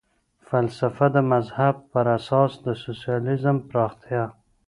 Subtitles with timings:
[0.47, 4.23] فلسفه د مذهب پر اساس د سوسیالیزم پراختیا.